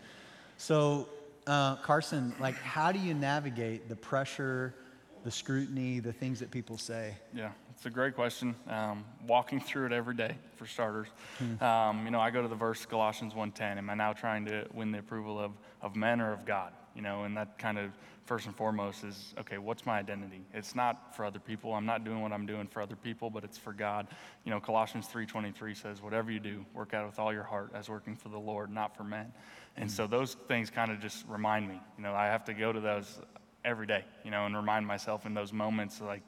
[0.61, 1.09] So,
[1.47, 4.75] uh, Carson, like, how do you navigate the pressure,
[5.23, 7.15] the scrutiny, the things that people say?
[7.33, 8.53] Yeah, it's a great question.
[8.67, 11.07] Um, walking through it every day, for starters.
[11.39, 11.63] Hmm.
[11.63, 13.79] Um, you know, I go to the verse Colossians 1.10.
[13.79, 16.73] Am I now trying to win the approval of, of men or of God?
[16.95, 17.91] You know, and that kind of
[18.25, 20.41] first and foremost is okay, what's my identity?
[20.53, 21.73] It's not for other people.
[21.73, 24.07] I'm not doing what I'm doing for other people, but it's for God.
[24.45, 27.89] You know, Colossians 3:23 says, "Whatever you do, work out with all your heart as
[27.89, 29.33] working for the Lord, not for men."
[29.77, 31.79] And so those things kind of just remind me.
[31.97, 33.19] You know, I have to go to those
[33.63, 36.23] every day, you know, and remind myself in those moments like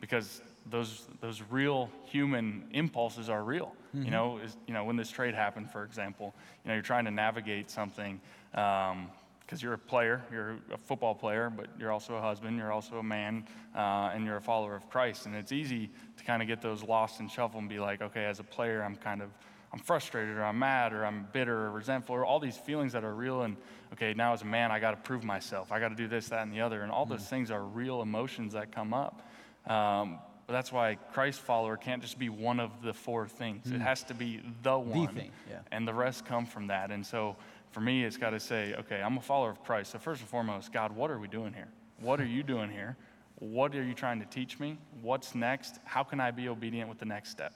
[0.00, 3.74] because those those real human impulses are real.
[3.94, 4.04] Mm-hmm.
[4.04, 7.04] You know, is, you know when this trade happened, for example, you know, you're trying
[7.04, 8.20] to navigate something
[8.54, 9.08] um,
[9.48, 12.98] because you're a player, you're a football player, but you're also a husband, you're also
[12.98, 15.24] a man, uh, and you're a follower of Christ.
[15.24, 18.26] And it's easy to kind of get those lost and shuffle and be like, okay,
[18.26, 19.30] as a player, I'm kind of,
[19.72, 23.04] I'm frustrated or I'm mad or I'm bitter or resentful or all these feelings that
[23.04, 23.40] are real.
[23.40, 23.56] And
[23.94, 25.72] okay, now as a man, I got to prove myself.
[25.72, 26.82] I got to do this, that, and the other.
[26.82, 27.30] And all those mm.
[27.30, 29.26] things are real emotions that come up.
[29.66, 33.66] Um, but that's why Christ follower can't just be one of the four things.
[33.66, 33.76] Mm.
[33.76, 35.06] It has to be the one.
[35.06, 35.60] The thing, yeah.
[35.72, 36.90] And the rest come from that.
[36.90, 37.36] And so
[37.70, 39.92] for me, it's got to say, okay, I'm a follower of Christ.
[39.92, 41.68] So, first and foremost, God, what are we doing here?
[42.00, 42.96] What are you doing here?
[43.36, 44.78] What are you trying to teach me?
[45.00, 45.78] What's next?
[45.84, 47.52] How can I be obedient with the next step?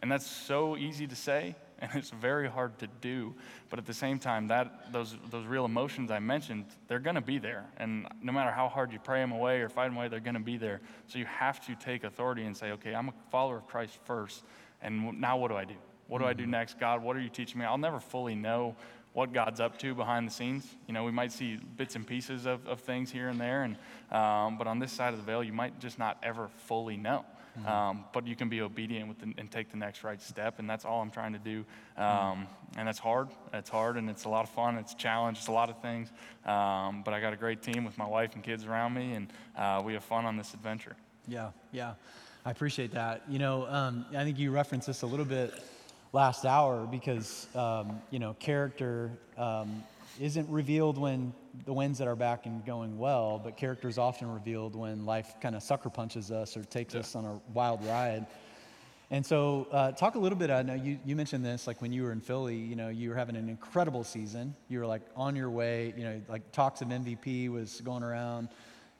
[0.00, 3.34] And that's so easy to say, and it's very hard to do.
[3.68, 7.20] But at the same time, that those those real emotions I mentioned, they're going to
[7.20, 7.66] be there.
[7.76, 10.34] And no matter how hard you pray them away or fight them away, they're going
[10.34, 10.80] to be there.
[11.06, 14.44] So you have to take authority and say, okay, I'm a follower of Christ first,
[14.80, 15.74] and now what do I do?
[16.08, 16.52] What do I do mm-hmm.
[16.52, 16.78] next?
[16.78, 17.66] God, what are you teaching me?
[17.66, 18.76] I'll never fully know
[19.16, 20.66] what God's up to behind the scenes.
[20.86, 23.76] You know, we might see bits and pieces of, of things here and there, and,
[24.12, 27.24] um, but on this side of the veil, you might just not ever fully know.
[27.58, 27.66] Mm-hmm.
[27.66, 30.68] Um, but you can be obedient with the, and take the next right step, and
[30.68, 31.64] that's all I'm trying to do.
[31.96, 32.78] Um, mm-hmm.
[32.78, 33.28] And that's hard.
[33.54, 34.76] It's hard, and it's a lot of fun.
[34.76, 35.38] It's a challenge.
[35.38, 36.12] It's a lot of things.
[36.44, 39.32] Um, but I got a great team with my wife and kids around me, and
[39.56, 40.94] uh, we have fun on this adventure.
[41.26, 41.94] Yeah, yeah.
[42.44, 43.22] I appreciate that.
[43.30, 45.54] You know, um, I think you referenced this a little bit
[46.16, 49.84] last hour because um, you know character um,
[50.18, 51.30] isn't revealed when
[51.66, 55.34] the winds that are back and going well, but character is often revealed when life
[55.42, 57.00] kind of sucker punches us or takes yeah.
[57.00, 58.24] us on a wild ride.
[59.10, 60.50] And so, uh, talk a little bit.
[60.50, 63.10] I know you, you mentioned this, like when you were in Philly, you know, you
[63.10, 64.54] were having an incredible season.
[64.68, 68.48] You were like on your way, you know, like talks of MVP was going around,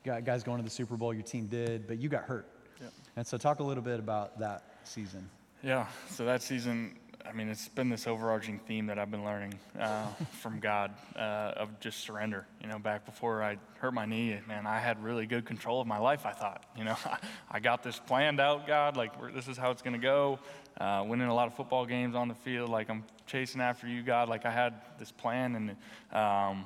[0.04, 2.46] guys going to the Super Bowl, your team did, but you got hurt.
[2.78, 2.88] Yeah.
[3.16, 5.26] And so, talk a little bit about that season.
[5.62, 6.96] Yeah, so that season,
[7.28, 10.06] I mean, it's been this overarching theme that I've been learning uh,
[10.40, 12.46] from God uh, of just surrender.
[12.60, 15.86] You know, back before I hurt my knee, man, I had really good control of
[15.86, 16.24] my life.
[16.24, 16.96] I thought, you know,
[17.50, 18.96] I got this planned out, God.
[18.96, 20.38] Like, this is how it's going to go.
[20.80, 22.70] Uh, winning a lot of football games on the field.
[22.70, 24.28] Like, I'm chasing after you, God.
[24.28, 26.64] Like, I had this plan, and um,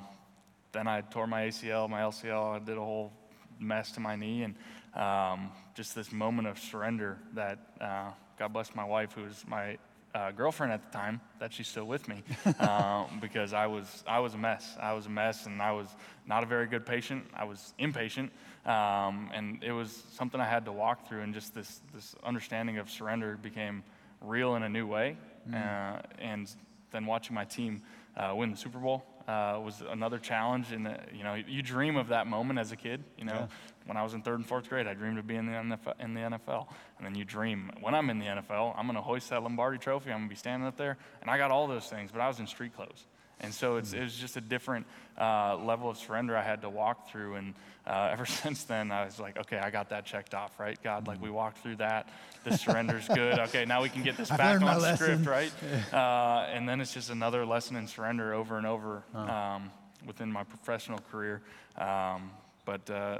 [0.71, 2.55] then I tore my ACL, my LCL.
[2.55, 3.11] I did a whole
[3.59, 4.55] mess to my knee, and
[4.95, 9.77] um, just this moment of surrender that uh, God bless my wife, who was my
[10.13, 12.23] uh, girlfriend at the time that she's still with me
[12.59, 14.75] uh, because I was I was a mess.
[14.79, 15.87] I was a mess, and I was
[16.27, 17.25] not a very good patient.
[17.33, 18.31] I was impatient,
[18.65, 21.21] um, and it was something I had to walk through.
[21.21, 23.83] And just this this understanding of surrender became
[24.21, 25.17] real in a new way.
[25.49, 25.55] Mm.
[25.55, 26.53] Uh, and
[26.91, 27.81] then watching my team
[28.17, 30.71] uh, win the Super Bowl uh, was another challenge.
[30.71, 33.03] And you know, you dream of that moment as a kid.
[33.17, 33.47] You know.
[33.91, 35.99] When I was in third and fourth grade, I dreamed of being in the, NFL,
[35.99, 36.67] in the NFL.
[36.97, 39.79] And then you dream, when I'm in the NFL, I'm going to hoist that Lombardi
[39.79, 40.11] Trophy.
[40.11, 42.09] I'm going to be standing up there, and I got all those things.
[42.09, 43.05] But I was in street clothes,
[43.41, 44.85] And so it's, it was just a different
[45.19, 47.35] uh, level of surrender I had to walk through.
[47.35, 47.53] And
[47.85, 50.81] uh, ever since then, I was like, okay, I got that checked off, right?
[50.81, 52.07] God, like we walked through that.
[52.45, 53.39] The surrender's good.
[53.49, 54.95] Okay, now we can get this back on lesson.
[54.95, 55.51] script, right?
[55.93, 59.69] Uh, and then it's just another lesson in surrender over and over um,
[60.07, 61.41] within my professional career.
[61.77, 62.31] Um,
[62.65, 63.19] but uh,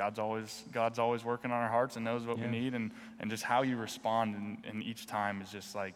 [0.00, 2.46] God's always God's always working on our hearts and knows what Yeah.
[2.46, 5.92] we need, and, and just how you respond in, in each time is just like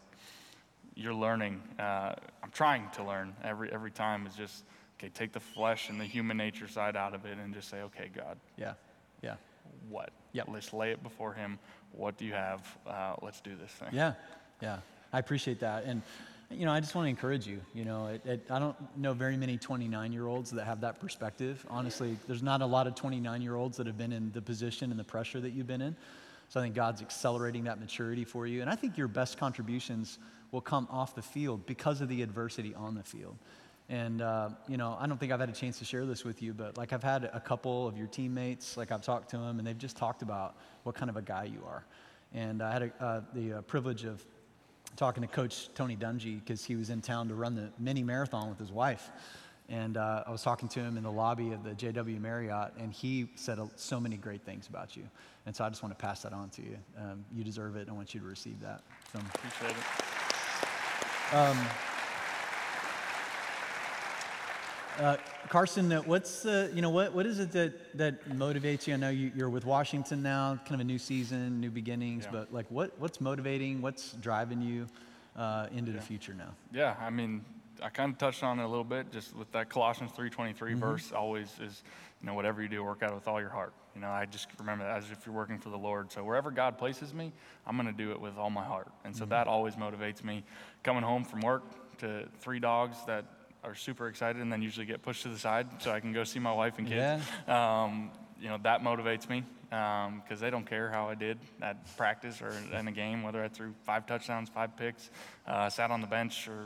[0.93, 1.59] you're learning.
[1.79, 2.13] Uh,
[2.43, 4.27] I'm trying to learn every every time.
[4.27, 4.63] Is just
[4.99, 5.09] okay.
[5.09, 8.11] Take the flesh and the human nature side out of it, and just say, okay,
[8.15, 8.73] God, Yeah.
[9.23, 9.37] Yeah.
[9.89, 10.11] what?
[10.33, 10.49] Yep.
[10.51, 11.57] Let's lay it before Him.
[11.91, 12.61] What do you have?
[12.85, 13.89] Uh, let's do this thing.
[13.91, 14.13] Yeah,
[14.61, 14.81] yeah.
[15.11, 15.85] I appreciate that.
[15.85, 16.03] And,
[16.51, 17.59] you know, I just want to encourage you.
[17.73, 20.99] You know, it, it, I don't know very many 29 year olds that have that
[20.99, 21.65] perspective.
[21.69, 24.91] Honestly, there's not a lot of 29 year olds that have been in the position
[24.91, 25.95] and the pressure that you've been in.
[26.49, 28.61] So I think God's accelerating that maturity for you.
[28.61, 30.19] And I think your best contributions
[30.51, 33.35] will come off the field because of the adversity on the field.
[33.89, 36.41] And, uh, you know, I don't think I've had a chance to share this with
[36.41, 39.59] you, but like I've had a couple of your teammates, like I've talked to them,
[39.59, 41.85] and they've just talked about what kind of a guy you are.
[42.33, 44.25] And I had a, uh, the uh, privilege of
[44.95, 48.49] talking to Coach Tony Dungy because he was in town to run the mini marathon
[48.49, 49.11] with his wife.
[49.67, 52.93] And uh, I was talking to him in the lobby of the JW Marriott, and
[52.93, 55.09] he said uh, so many great things about you.
[55.47, 56.77] And so I just want to pass that on to you.
[56.99, 58.81] Um, you deserve it, and I want you to receive that.
[59.11, 61.94] So, Appreciate it.
[64.99, 65.17] Uh,
[65.49, 68.93] Carson, uh, what's the, you know, what, what is it that, that motivates you?
[68.93, 72.31] I know you, you're with Washington now, kind of a new season, new beginnings, Yeah.
[72.31, 74.87] but like what, what's motivating, what's driving you
[75.35, 76.53] uh, into the future now?
[76.73, 77.43] Yeah, I mean,
[77.81, 81.11] I kind of touched on it a little bit, just with that Colossians 3:23 verse.
[81.11, 81.83] Always is,
[82.21, 83.73] you know, whatever you do, work out with all your heart.
[83.95, 86.09] You know, I just remember that as if you're working for the Lord.
[86.11, 87.33] So wherever God places me,
[87.67, 90.45] I'm going to do it with all my heart, and so that always motivates me.
[90.83, 91.63] Coming home from work
[91.97, 93.25] to three dogs that
[93.65, 96.23] are super excited, and then usually get pushed to the side so I can go
[96.23, 97.23] see my wife and kids.
[97.47, 102.41] Um, you know, that motivates me because they don't care how I did at practice
[102.41, 105.09] or in a game, whether I threw five touchdowns, five picks,
[105.47, 106.65] uh, sat on the bench, or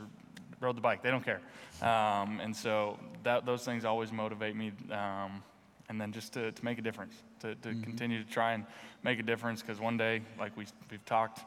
[0.60, 1.02] rode the bike.
[1.02, 1.40] They don't care.
[1.80, 4.72] Um, and so that, those things always motivate me.
[4.90, 5.42] Um,
[5.88, 8.64] and then just to, to make a difference, to, to continue to try and
[9.02, 11.40] make a difference because one day, like we, we've talked,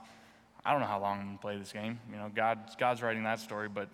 [0.65, 1.99] I don't know how long I'm going to play this game.
[2.11, 3.87] You know, God, God's writing that story, but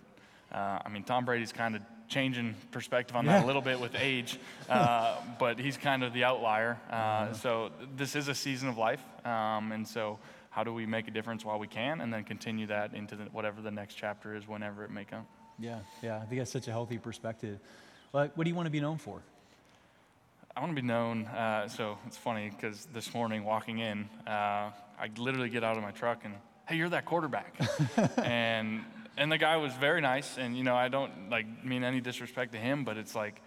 [0.52, 3.94] uh, I mean, Tom Brady's kind of changing perspective on that a little bit with
[3.94, 6.78] age, uh, but he's kind of the outlier.
[6.90, 10.18] Uh, So this is a season of life, um, and so
[10.50, 13.24] how do we make a difference while we can, and then continue that into the,
[13.26, 15.24] whatever the next chapter is, whenever it may come.
[15.58, 16.16] Yeah, yeah.
[16.16, 17.58] I think that's such a healthy perspective.
[18.12, 19.22] Like, what do you want to be known for?
[20.56, 21.26] I want to be known.
[21.26, 25.82] Uh, so it's funny because this morning walking in, uh, I literally get out of
[25.82, 26.34] my truck and,
[26.66, 27.54] hey, you're that quarterback.
[28.16, 28.84] and
[29.16, 30.38] and the guy was very nice.
[30.38, 33.40] And you know, I don't like mean any disrespect to him, but it's like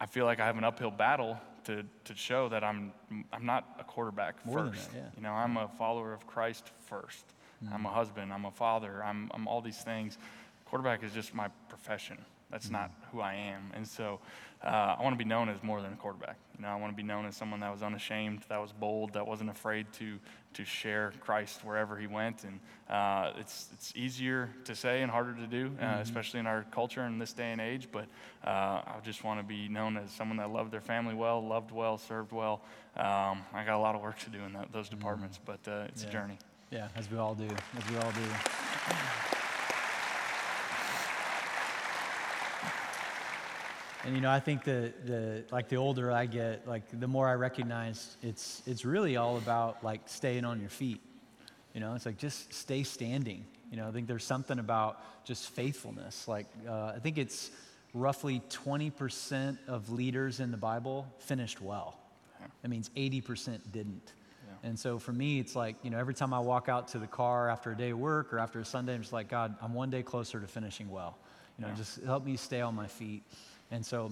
[0.00, 2.92] I feel like I have an uphill battle to to show that I'm
[3.32, 4.92] I'm not a quarterback More first.
[4.92, 5.04] that, yeah.
[5.16, 7.24] You know, I'm a follower of Christ 1st
[7.68, 8.32] i I'm a husband.
[8.32, 9.02] I'm a father.
[9.04, 10.18] I'm I'm all these things.
[10.66, 12.18] Quarterback is just my profession.
[12.50, 13.72] That's not who I am.
[13.74, 14.20] And so
[14.64, 16.36] uh, I want to be known as more than a quarterback.
[16.56, 19.12] You know, I want to be known as someone that was unashamed, that was bold,
[19.12, 20.18] that wasn't afraid to
[20.54, 22.44] to share Christ wherever he went.
[22.44, 26.64] And uh, it's it's easier to say and harder to do, uh, especially in our
[26.70, 27.88] culture in this day and age.
[27.92, 28.06] But
[28.44, 31.70] uh, I just want to be known as someone that loved their family well, loved
[31.70, 32.62] well, served well.
[32.96, 35.84] Um, I got a lot of work to do in that, those departments, but uh,
[35.88, 36.08] it's Yeah.
[36.08, 36.38] a journey.
[36.70, 39.37] Yeah, as we all do, as we all do.
[44.04, 47.28] And you know, I think the the like the older I get, like the more
[47.28, 51.00] I recognize it's it's really all about like staying on your feet.
[51.74, 53.44] You know, it's like just stay standing.
[53.70, 56.26] You know, I think there's something about just faithfulness.
[56.28, 57.50] Like uh, I think it's
[57.94, 61.98] roughly 20% of leaders in the Bible finished well.
[62.62, 64.12] That means 80% didn't.
[64.64, 67.06] And so for me, it's like, you know, every time I walk out to the
[67.06, 69.72] car after a day of work or after a Sunday, I'm just like, God, I'm
[69.72, 71.16] one day closer to finishing well.
[71.58, 71.76] You know, Yeah.
[71.76, 73.22] just help me stay on my feet.
[73.70, 74.10] And so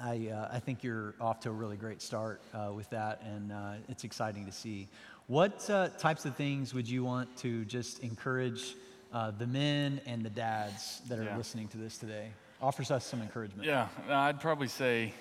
[0.00, 3.52] I, uh, I think you're off to a really great start uh, with that, and
[3.52, 4.88] uh, it's exciting to see.
[5.26, 8.74] What uh, types of things would you want to just encourage
[9.12, 11.36] uh, the men and the dads that are Yeah.
[11.36, 12.30] listening to this today?
[12.60, 13.66] Offers us some encouragement.
[13.66, 15.14] Yeah, I'd probably say,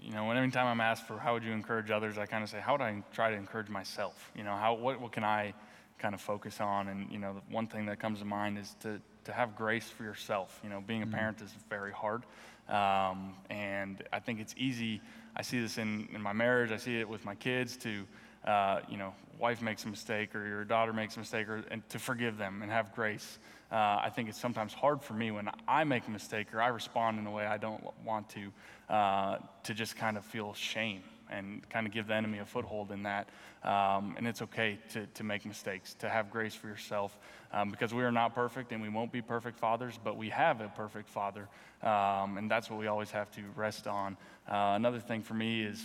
[0.00, 2.44] you know, when every time I'm asked for how would you encourage others, I kind
[2.44, 4.30] of say, how would I try to encourage myself?
[4.36, 5.54] You know, how what, what can I
[5.98, 6.88] kind of focus on?
[6.88, 9.88] And you know, the one thing that comes to mind is to to have grace
[9.88, 10.60] for yourself.
[10.62, 12.22] You know, being a parent is very hard,
[12.68, 15.00] um, and I think it's easy.
[15.36, 16.72] I see this in in my marriage.
[16.72, 18.04] I see it with my kids to.
[18.46, 21.86] Uh, you know, wife makes a mistake or your daughter makes a mistake, or, and
[21.88, 23.38] to forgive them and have grace.
[23.70, 26.68] uh, I think it's sometimes hard for me when I make a mistake or I
[26.68, 31.02] respond in a way I don't want to, uh, to just kind of feel shame
[31.30, 33.28] and kind of give the enemy a foothold in that.
[33.64, 37.18] Um, and it's okay to, to make mistakes, to have grace for yourself,
[37.52, 40.60] um, because we are not perfect and we won't be perfect fathers, but we have
[40.60, 41.48] a perfect father.
[41.82, 44.16] Um, and that's what we always have to rest on.
[44.48, 45.82] Uh, another thing for me is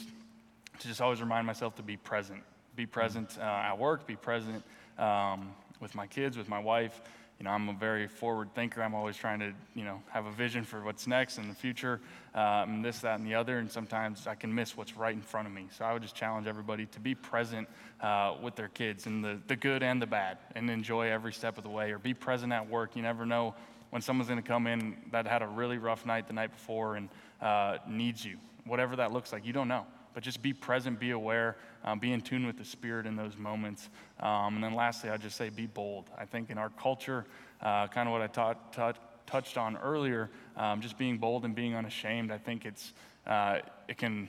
[0.80, 2.42] to just always remind myself to be present.
[2.76, 4.64] Be present uh, at work, be present
[4.98, 7.02] um, with my kids, with my wife
[7.40, 8.82] you know, I'm a very forward thinker.
[8.82, 12.00] I'm always trying to, you know, have a vision for what's next in the future,
[12.36, 13.58] um, this, that, and the other.
[13.60, 15.68] And sometimes I can miss what's right in front of me.
[15.76, 17.68] So I would just challenge everybody to be present
[18.02, 21.58] uh, with their kids in the, the good and the bad and enjoy every step
[21.58, 22.96] of the way or be present at work.
[22.96, 23.56] You never know
[23.90, 26.96] when someone's going to come in that had a really rough night the night before
[26.96, 27.10] and
[27.42, 28.38] uh, needs you.
[28.66, 32.12] Whatever that looks like, you don't know but just be present, be aware, um, be
[32.12, 33.90] in tune with the Spirit in those moments.
[34.20, 36.10] Um, and then lastly, I'd just say be bold.
[36.18, 37.26] I think in our culture,
[37.62, 38.94] uh, kind of what I
[39.26, 42.94] touched on earlier, um, just being bold and being unashamed, I think it's,
[43.26, 44.28] uh, it can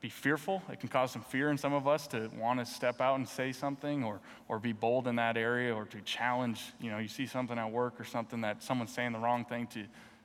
[0.00, 0.62] be fearful.
[0.70, 3.28] It can cause some fear in some of us to want to step out and
[3.28, 6.62] say something or, or be bold in that area or to challenge.
[6.80, 9.66] You know, you see something at work or something that someone's saying the wrong thing
[9.68, 9.84] to,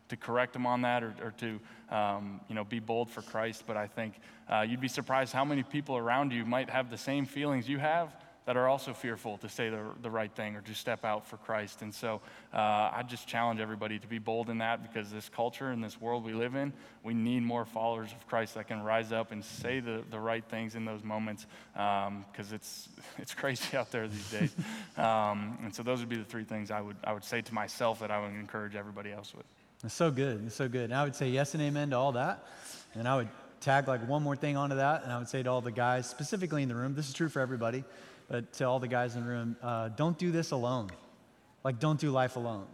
[0.10, 1.60] to correct them on that or, or to
[1.96, 3.64] um, you know, be bold for Christ.
[3.66, 4.16] But I think
[4.52, 7.80] uh, you'd be surprised how many people around you might have the same feelings you
[7.80, 8.16] have
[8.46, 11.38] that are also fearful to say the, the right thing or to step out for
[11.38, 11.82] Christ.
[11.82, 12.22] And so
[12.54, 16.00] uh, I just challenge everybody to be bold in that because this culture and this
[16.00, 16.72] world we live in,
[17.04, 20.46] we need more followers of Christ that can rise up and say the, the right
[20.46, 24.56] things in those moments because um, it's, it's crazy out there these days.
[24.98, 27.54] um, and so those would be the three things I would, I would say to
[27.54, 29.46] myself that I would encourage everybody else with.
[29.84, 30.44] It's so good.
[30.46, 30.86] It's so good.
[30.86, 32.44] And I would say yes and amen to all that.
[32.96, 35.04] And I would tag like one more thing onto that.
[35.04, 37.30] And I would say to all the guys, specifically in the room, this is true
[37.30, 37.84] for everybody,
[38.30, 40.90] but to all the guys in the room, uh, don't do this alone.
[41.64, 42.68] Like, don't do life alone.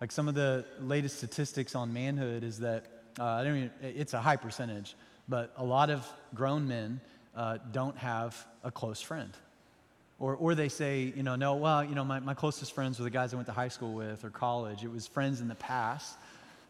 [0.00, 2.86] Like, some of the latest statistics on manhood is that,
[3.18, 4.96] uh, I don't even, it's a high percentage,
[5.28, 7.00] but a lot of grown men
[7.34, 9.30] uh, don't have a close friend.
[10.18, 13.04] Or, or they say, you know, no, well, you know, my, my closest friends were
[13.04, 14.84] the guys I went to high school with or college.
[14.84, 16.16] It was friends in the past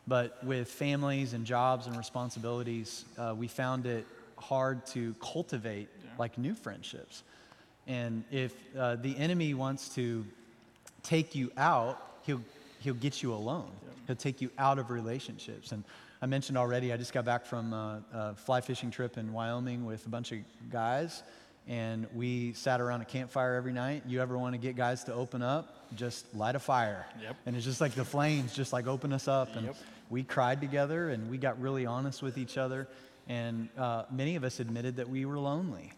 [0.07, 6.11] but with families and jobs and responsibilities, uh, we found it hard to cultivate yeah.
[6.19, 7.23] like new friendships.
[7.87, 10.25] And if uh, the enemy wants to
[11.03, 12.43] take you out, he'll,
[12.81, 13.71] he'll get you alone.
[13.83, 13.93] Yeah.
[14.09, 15.73] He'll take you out of relationships.
[15.73, 15.85] And
[16.21, 19.87] I mentioned already, I just got back from a, a fly fishing trip in Wyoming
[19.87, 20.39] with a bunch of
[20.71, 21.23] guys
[21.67, 24.03] and we sat around a campfire every night.
[24.07, 25.87] You ever want to get guys to open up?
[25.97, 27.07] Just light a fire.
[27.23, 27.37] Yep.
[27.47, 29.57] And it's just like the flames just like open us up.
[29.57, 29.77] And yep
[30.11, 32.89] we cried together and we got really honest with each other.
[33.29, 35.93] And uh, many of us admitted that we were lonely.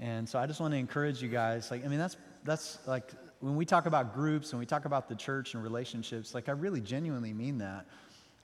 [0.00, 1.70] And so I just want to encourage you guys.
[1.70, 5.08] Like, I mean, that's that's like when we talk about groups and we talk about
[5.08, 6.34] the church and relationships.
[6.34, 7.86] Like, I really genuinely mean that.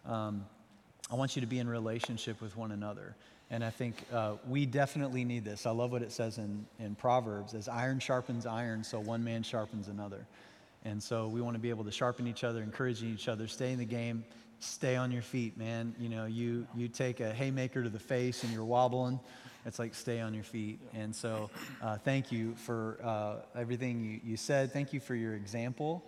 [0.06, 0.46] Um,
[1.10, 3.16] I want you to be in relationship with one another.
[3.50, 5.66] And I think uh, we definitely need this.
[5.66, 9.42] I love what it says in, in Proverbs as iron sharpens iron, so one man
[9.42, 10.24] sharpens another.
[10.84, 13.72] And so we want to be able to sharpen each other, encouraging each other, stay
[13.72, 14.24] in the game,
[14.60, 15.94] stay on your feet, man.
[15.98, 19.18] You know, you, you take a haymaker to the face and you're wobbling.
[19.66, 20.78] It's like stay on your feet.
[20.94, 21.50] And so
[21.82, 24.72] uh, thank you for uh, everything you, you said.
[24.72, 26.02] Thank you for your example.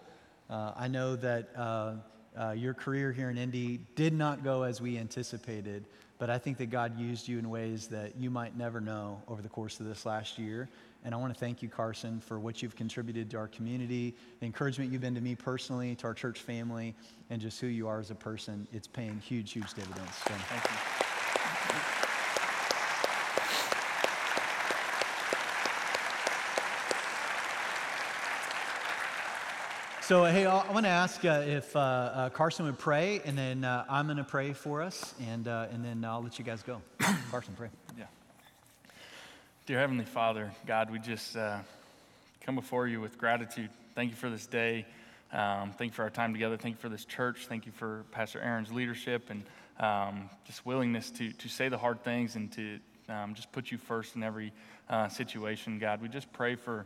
[0.49, 1.95] Uh, I know that uh,
[2.38, 5.85] uh, your career here in Indy did not go as we anticipated,
[6.19, 9.43] but I think that God used you in ways that you might never know over
[9.43, 10.69] the course of this last year.
[11.05, 14.47] And I want to thank you, Carson, for what you've contributed to our community, the
[14.47, 16.95] encouragement you've been to me personally, to our church family,
[17.31, 18.69] and just who you are as a person.
[18.73, 20.15] It's paying huge, huge dividends.
[20.27, 20.77] So, thank you.
[30.03, 33.65] So, hey, I want to ask uh, if uh, uh, Carson would pray, and then
[33.65, 36.62] uh, I'm going to pray for us, and, uh, and then I'll let you guys
[36.62, 36.83] go.
[37.31, 37.71] Carson, pray.
[37.97, 38.05] Yeah.
[39.64, 41.61] Dear Heavenly Father, God, we just uh,
[42.40, 43.70] come before you with gratitude.
[43.94, 44.85] Thank you for this day.
[45.33, 46.57] Um, thank you for our time together.
[46.57, 47.46] Thank you for this church.
[47.46, 49.44] Thank you for Pastor Aaron's leadership and
[49.79, 53.79] um, just willingness to, to say the hard things and to um, just put you
[53.79, 54.53] first in every
[54.90, 56.03] uh, situation, God.
[56.03, 56.85] We just pray for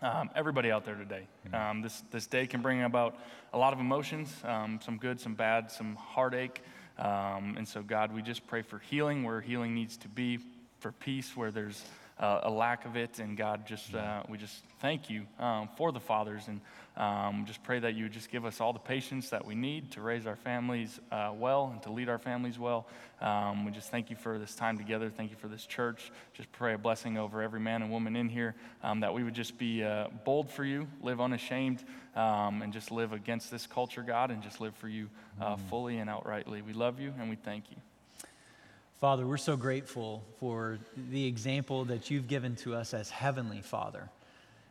[0.00, 1.26] um, everybody out there today.
[1.52, 3.18] Um, this, this day can bring about
[3.52, 6.62] a lot of emotions, um, some good, some bad, some heartache.
[6.96, 10.38] and so, God, we just pray for healing where healing needs to be
[10.80, 11.84] for peace where there's
[12.20, 13.18] uh, a lack of it.
[13.18, 16.60] And God, just uh, we just thank you um, for the fathers and
[16.96, 19.92] um, just pray that you would just give us all the patience that we need
[19.92, 22.88] to raise our families uh, well and to lead our families well.
[23.20, 25.08] Um, we just thank you for this time together.
[25.08, 26.10] Thank you for this church.
[26.34, 29.34] Just pray a blessing over every man and woman in here um, that we would
[29.34, 31.84] just be uh, bold for you, live unashamed,
[32.16, 35.08] um, and just live against this culture, God, and just live for you
[35.40, 36.64] uh, fully and outrightly.
[36.64, 37.76] We love you and we thank you.
[38.98, 40.80] Father, we're so grateful for
[41.12, 44.10] the example that you've given to us as Heavenly Father,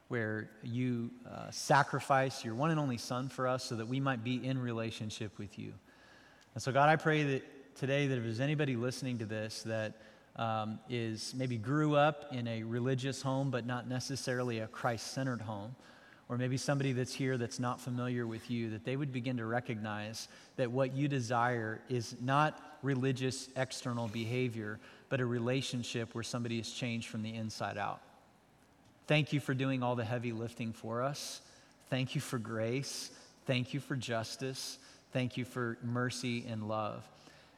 [0.09, 4.25] where you uh, sacrifice your one and only Son for us so that we might
[4.25, 5.71] be in relationship with you.
[6.55, 9.93] And so, God, I pray that today that if there's anybody listening to this that
[10.35, 15.39] um, is maybe grew up in a religious home, but not necessarily a Christ centered
[15.39, 15.73] home,
[16.29, 19.45] or maybe somebody that's here that's not familiar with you, that they would begin to
[19.45, 26.59] recognize that what you desire is not religious external behavior, but a relationship where somebody
[26.59, 28.01] is changed from the inside out.
[29.07, 31.41] Thank you for doing all the heavy lifting for us.
[31.89, 33.09] Thank you for grace.
[33.45, 34.77] Thank you for justice.
[35.13, 37.07] Thank you for mercy and love.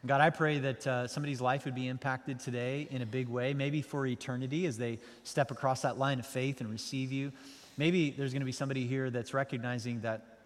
[0.06, 3.52] God, I pray that uh, somebody's life would be impacted today in a big way,
[3.52, 7.32] maybe for eternity as they step across that line of faith and receive you.
[7.76, 10.38] Maybe there's going to be somebody here that's recognizing that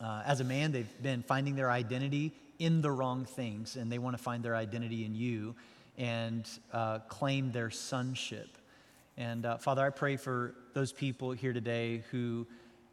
[0.00, 3.98] uh, as a man, they've been finding their identity in the wrong things, and they
[3.98, 5.54] want to find their identity in you
[5.98, 8.56] and uh, claim their sonship.
[9.16, 12.46] And uh, Father, I pray for those people here today who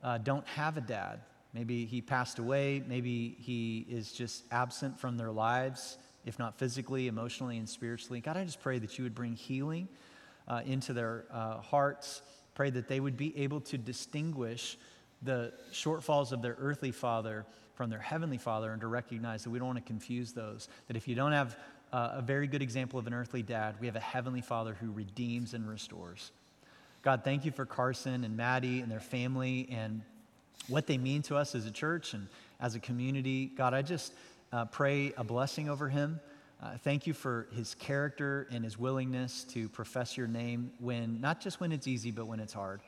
[0.04, 1.22] uh, don't have a dad.
[1.54, 7.08] Maybe he passed away, maybe he is just absent from their lives, if not physically,
[7.08, 8.20] emotionally, and spiritually.
[8.20, 9.88] God, I just pray that you would bring healing
[10.48, 12.22] uh, into their uh, hearts.
[12.58, 14.80] Pray that they would be able to distinguish
[15.22, 17.46] the shortfalls of their earthly father
[17.76, 20.68] from their heavenly father and to recognize that we don't want to confuse those.
[20.88, 21.56] That if you don't have
[21.94, 24.90] uh, a very good example of an earthly dad, we have a heavenly father who
[24.92, 26.32] redeems and restores.
[27.04, 30.02] God, thank you for Carson and Maddie and their family and
[30.68, 32.26] what they mean to us as a church and
[32.60, 33.52] as a community.
[33.56, 34.14] God, I just
[34.52, 36.20] uh, pray a blessing over him.
[36.62, 41.40] Uh, thank you for his character and his willingness to profess your name when, not
[41.40, 42.82] just when it's easy, but when it's hard.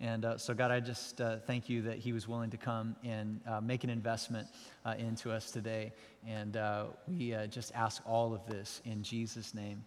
[0.00, 2.96] And uh, so, God, I just uh, thank you that he was willing to come
[3.04, 4.48] and uh, make an investment
[4.86, 5.92] uh, into us today.
[6.26, 9.84] And uh, we uh, just ask all of this in Jesus' name.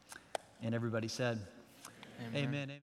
[0.62, 1.40] And everybody said,
[2.30, 2.44] Amen.
[2.44, 2.64] Amen.
[2.70, 2.80] Amen.